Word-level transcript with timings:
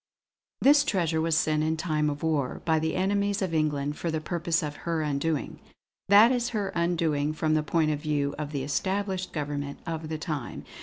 "This 0.61 0.83
treasure 0.83 1.21
was 1.21 1.37
sent, 1.37 1.61
in 1.61 1.77
time 1.77 2.09
of 2.09 2.23
war, 2.23 2.63
by 2.65 2.79
the 2.79 2.95
enemies 2.95 3.39
of 3.43 3.53
England, 3.53 3.97
for 3.97 4.09
the 4.09 4.19
purpose 4.19 4.63
of 4.63 4.77
her 4.77 5.03
undoing 5.03 5.59
that 6.09 6.31
is 6.31 6.49
her 6.57 6.69
undoing 6.69 7.33
from 7.33 7.53
the 7.53 7.61
point 7.61 7.91
of 7.91 7.99
view 7.99 8.33
of 8.39 8.51
the 8.51 8.63
established 8.63 9.31
government 9.31 9.77
of 9.85 10.09
the 10.09 10.17
time. 10.17 10.65